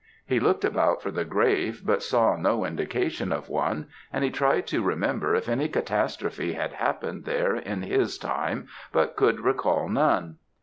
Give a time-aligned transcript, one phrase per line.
[0.25, 4.65] He looked about for the grave, but saw no indication of one; and he tried
[4.65, 10.37] to remember if any catastrophe had happened there in his time, but could recall none.